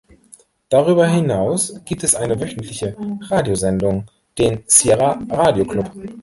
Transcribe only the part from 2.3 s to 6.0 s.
wöchentliche Radiosendung, den "Sierra Radio Club".